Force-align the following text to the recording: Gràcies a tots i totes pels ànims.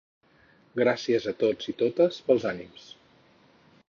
Gràcies 0.79 1.27
a 1.31 1.33
tots 1.43 1.69
i 1.73 1.77
totes 1.81 2.17
pels 2.31 2.47
ànims. 2.53 2.89